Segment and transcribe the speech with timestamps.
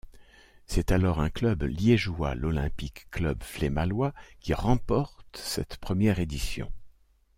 [0.65, 6.71] C'est alors un club liégeois, l'Olympic Club Flémallois, qui remporte cette première édition.